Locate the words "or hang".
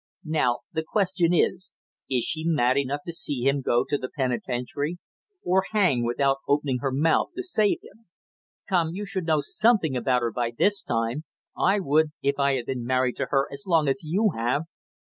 5.45-6.03